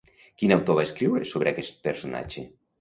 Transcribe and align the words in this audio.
Quin 0.43 0.53
autor 0.55 0.79
va 0.79 0.85
escriure 0.87 1.29
sobre 1.35 1.53
aquest 1.55 1.81
personatge? 1.87 2.47